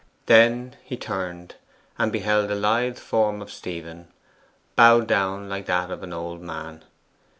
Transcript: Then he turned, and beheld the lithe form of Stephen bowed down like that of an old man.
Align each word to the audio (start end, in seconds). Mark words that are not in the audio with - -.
Then 0.25 0.75
he 0.83 0.97
turned, 0.97 1.53
and 1.99 2.11
beheld 2.11 2.49
the 2.49 2.55
lithe 2.55 2.97
form 2.97 3.39
of 3.39 3.51
Stephen 3.51 4.07
bowed 4.75 5.05
down 5.05 5.47
like 5.47 5.67
that 5.67 5.91
of 5.91 6.01
an 6.01 6.11
old 6.11 6.41
man. 6.41 6.83